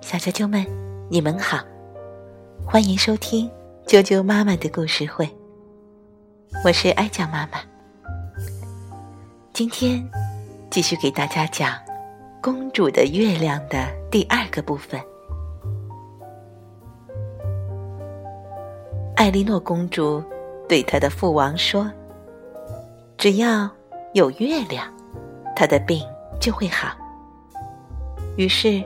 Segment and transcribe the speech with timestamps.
[0.00, 0.64] 小啾啾们，
[1.08, 1.58] 你们好，
[2.64, 3.50] 欢迎收听
[3.86, 5.28] 啾啾妈妈的故事会。
[6.64, 7.58] 我是哀酱妈妈，
[9.52, 10.08] 今天
[10.70, 11.72] 继续给大家讲
[12.40, 15.00] 《公主的月亮》的第二个部分。
[19.16, 20.22] 艾莉诺公主
[20.68, 21.90] 对她的父王说
[23.18, 23.68] ：“只要
[24.14, 24.86] 有月亮，
[25.56, 26.00] 她的病
[26.40, 26.96] 就会好。”
[28.36, 28.82] 于是，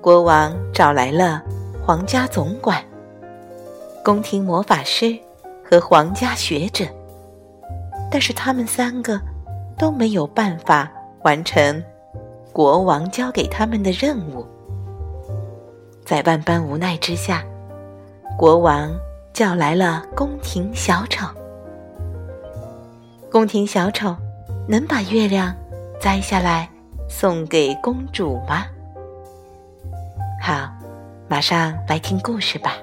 [0.00, 1.42] 国王找来了
[1.84, 2.82] 皇家总管、
[4.04, 5.18] 宫廷魔法师
[5.68, 6.84] 和皇家学者，
[8.10, 9.20] 但是他们三个
[9.76, 10.90] 都没有办法
[11.22, 11.82] 完成
[12.52, 14.46] 国王交给他们的任务。
[16.04, 17.42] 在万般无奈之下，
[18.38, 18.94] 国王
[19.32, 21.26] 叫来了宫廷小丑。
[23.32, 24.14] 宫廷小丑
[24.68, 25.52] 能把月亮
[25.98, 26.68] 摘下来
[27.08, 28.66] 送给公主吗？
[30.46, 30.70] 好，
[31.26, 32.76] 马上来听故事吧。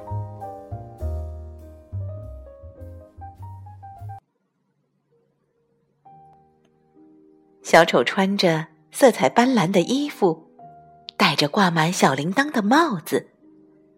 [7.61, 10.47] 小丑穿着色彩斑斓的衣服，
[11.15, 13.29] 戴着挂满小铃铛的帽子，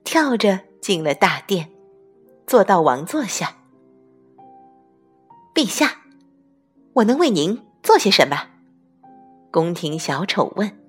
[0.03, 1.69] 跳着进了大殿，
[2.45, 3.55] 坐到王座下。
[5.55, 6.01] 陛下，
[6.95, 8.49] 我能为您做些什么？
[9.49, 10.82] 宫廷小丑问。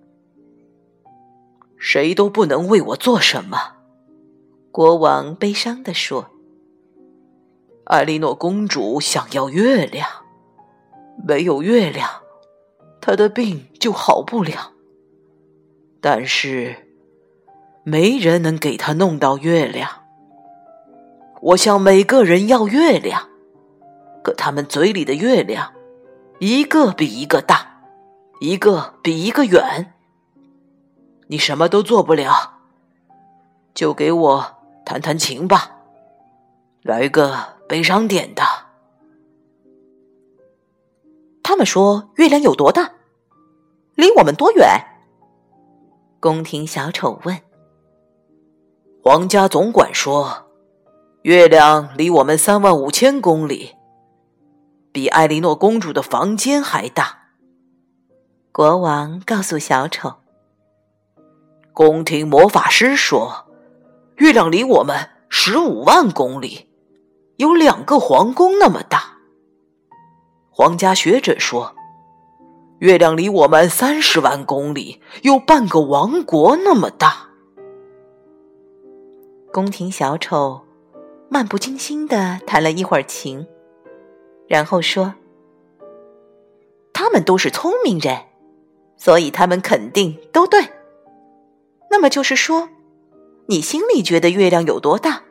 [1.87, 3.59] 谁都不能为我做什么，
[4.73, 6.31] 国王悲伤地说
[7.85, 10.09] ：“艾莉诺公主想要月亮，
[11.29, 12.09] 没有月亮，
[13.03, 14.73] 她的病就好不了。
[16.01, 16.75] 但是，
[17.85, 20.05] 没人能给她弄到月亮。
[21.43, 23.29] 我向每个人要月亮，
[24.23, 25.75] 可他们嘴里的月亮，
[26.39, 27.83] 一个比一个大，
[28.41, 29.91] 一个比一个远。”
[31.35, 32.61] 你什么都做不了，
[33.75, 35.79] 就给我弹弹琴吧，
[36.83, 38.45] 来个悲伤点的。
[41.43, 42.93] 他们说月亮有多大？
[43.97, 44.81] 离我们多远？
[46.21, 47.37] 宫廷小丑问。
[49.03, 50.47] 皇家总管说，
[51.23, 53.75] 月亮离我们三万五千公里，
[54.93, 57.31] 比艾莉诺公主的房间还大。
[58.53, 60.15] 国王告诉小丑。
[61.75, 63.47] 宫廷魔法师说
[64.19, 66.69] ：“月亮离我们十五万公里，
[67.37, 69.19] 有两个皇宫那么大。”
[70.51, 71.75] 皇家学者说
[72.79, 77.29] ：“月亮离我们三十万公里，有半个王国那么大。”
[79.53, 80.61] 宫廷小丑
[81.29, 83.45] 漫不经心的弹了一会儿琴，
[84.47, 85.13] 然后说
[86.95, 88.17] ：“他们都是聪明人，
[88.97, 90.65] 所以他们肯定都对。”
[92.05, 92.69] 那就是说，
[93.47, 95.23] 你心里觉得月亮有多大，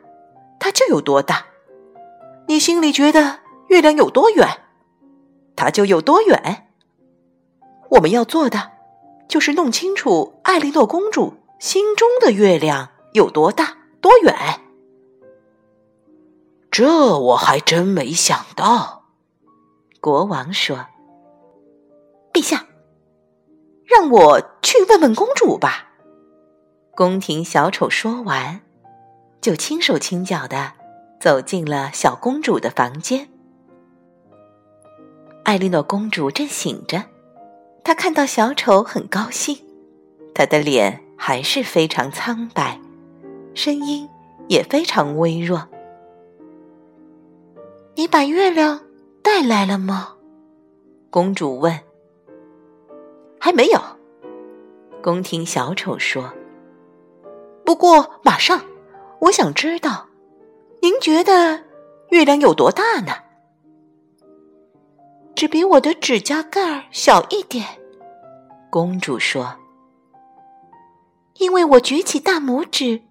[0.58, 1.46] 它就有多大；
[2.48, 4.48] 你心里觉得月亮有多远，
[5.54, 6.66] 它就有多远。
[7.90, 8.72] 我们要做的
[9.28, 14.34] 就是弄清楚艾莉诺公主心中的月亮有多大、多远。
[16.72, 19.04] 这我还真没想到。
[20.00, 20.86] 国王说
[22.34, 22.66] ：“陛下，
[23.84, 25.90] 让我去问问公主吧。”
[26.96, 28.60] 宫廷小丑说完，
[29.40, 30.74] 就轻手轻脚的
[31.20, 33.28] 走进了小公主的房间。
[35.42, 37.02] 艾莉诺公主正醒着，
[37.82, 39.58] 她看到小丑很高兴，
[40.32, 42.80] 她的脸还是非常苍白，
[43.54, 44.08] 声音
[44.46, 45.66] 也非常微弱。
[47.96, 48.80] “你把月亮
[49.20, 50.14] 带来了吗？”
[51.10, 51.76] 公主问。
[53.40, 53.80] “还没有。”
[55.02, 56.32] 宫廷小丑说。
[57.64, 58.62] 不过，马上，
[59.20, 60.06] 我想知道，
[60.82, 61.64] 您觉得
[62.10, 63.12] 月亮有多大呢？
[65.34, 67.66] 只比我的指甲盖儿小一点，
[68.70, 69.56] 公主说。
[71.38, 73.02] 因为我举起大拇指，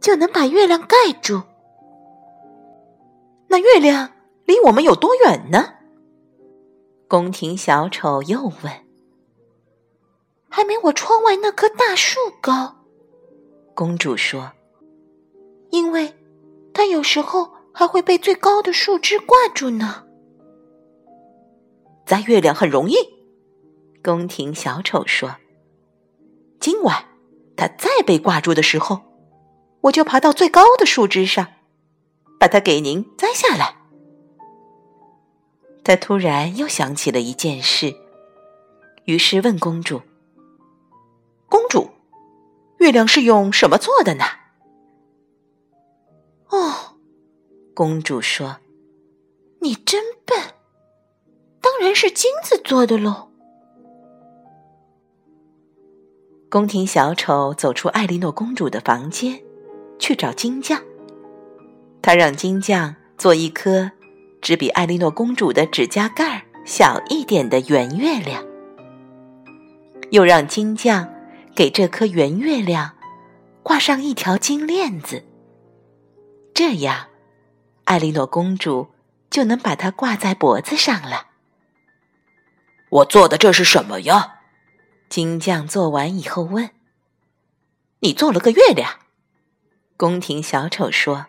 [0.00, 1.42] 就能把月亮盖住。
[3.46, 4.10] 那月亮
[4.46, 5.74] 离我们有多远呢？
[7.06, 8.72] 宫廷小丑又问。
[10.48, 12.81] 还没我窗外那棵大树高。
[13.74, 14.52] 公主说
[15.70, 16.14] ：“因为，
[16.74, 20.04] 它有时候还会被最高的树枝挂住呢。
[22.04, 22.96] 摘月亮很容易。”
[24.04, 25.36] 宫廷小丑说
[26.60, 27.04] ：“今晚
[27.56, 29.00] 它再被挂住的时候，
[29.82, 31.48] 我就爬到最高的树枝上，
[32.38, 33.76] 把它给您摘下来。”
[35.84, 37.94] 他突然又想起了一件事，
[39.04, 40.02] 于是问公主
[41.48, 41.88] ：“公主。”
[42.82, 44.24] 月亮是用什么做的呢？
[46.48, 46.96] 哦，
[47.74, 48.56] 公主说
[49.62, 50.36] ：“你真笨，
[51.60, 53.28] 当然是金子做的喽。”
[56.50, 59.40] 宫廷小丑走出艾莉诺公主的房间，
[60.00, 60.82] 去找金匠。
[62.02, 63.92] 他让金匠做一颗
[64.40, 68.44] 只比艾莉诺公主的指甲盖小一点的圆月亮，
[70.10, 71.08] 又让金匠
[71.54, 72.96] 给这颗圆月亮
[73.62, 75.24] 挂上一条金链子。
[76.54, 77.08] 这样，
[77.84, 78.92] 艾莉诺公主
[79.30, 81.28] 就能把它挂在脖子上了。
[82.90, 84.40] 我做的这是什么呀？
[85.08, 86.70] 金匠做完以后问
[88.00, 89.00] ：“你做了个月亮？”
[89.96, 91.26] 宫廷小丑说：“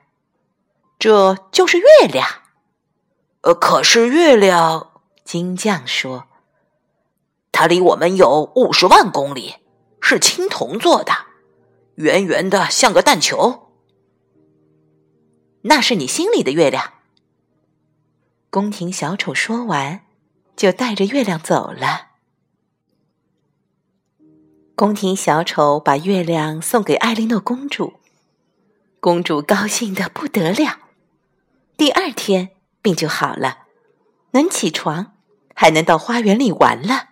[0.98, 2.28] 这就是月亮。”
[3.42, 6.28] 呃，可是月亮，金匠说
[7.52, 9.56] ：“它离我们有五十万公里，
[10.06, 11.14] 是青铜做的，
[11.96, 13.72] 圆圆的，像个蛋球。”
[15.66, 16.96] 那是你心里的月亮。
[18.50, 20.06] 宫廷小丑说完，
[20.58, 22.10] 就带着月亮走了。
[24.76, 27.94] 宫廷小丑把月亮送给艾莉诺公主，
[29.00, 30.80] 公主高兴的不得了。
[31.78, 32.50] 第二天
[32.82, 33.68] 病就好了，
[34.32, 35.16] 能起床，
[35.56, 37.12] 还能到花园里玩了。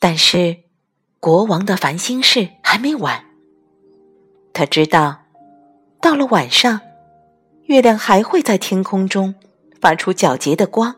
[0.00, 0.64] 但是
[1.26, 3.24] 国王的烦心事还没完。
[4.52, 5.22] 他知道，
[6.00, 6.80] 到了晚上，
[7.64, 9.34] 月亮还会在天空中
[9.80, 10.94] 发出皎洁的光。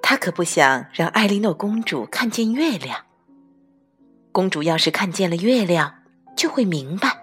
[0.00, 3.06] 他可不想让艾莉诺公主看见月亮。
[4.30, 5.92] 公主要是看见了月亮，
[6.36, 7.20] 就会明白，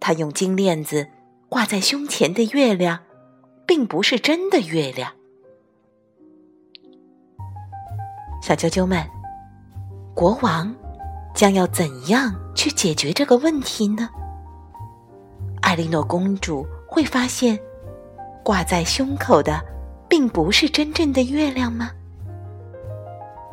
[0.00, 1.06] 她用金链子
[1.50, 3.00] 挂在胸前的月亮，
[3.66, 5.12] 并不是真的月亮。
[8.40, 9.06] 小啾啾们，
[10.18, 10.74] 国王
[11.32, 14.08] 将要怎样去解决这个问题呢？
[15.60, 17.56] 艾莉诺公主会发现，
[18.42, 19.64] 挂在胸口的。
[20.08, 21.90] 并不是真正的月亮吗？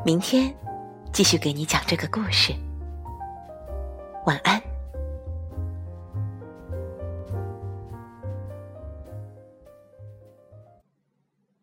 [0.04, 0.52] 明天
[1.12, 2.52] 继续给你讲这个故事。
[4.24, 4.60] 晚安。